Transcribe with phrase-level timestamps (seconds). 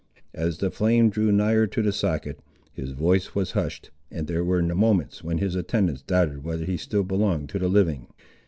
[0.33, 2.39] As the flame drew nigher to the socket,
[2.73, 7.03] his voice was hushed, and there were moments, when his attendants doubted whether he still
[7.03, 8.07] belonged to the living.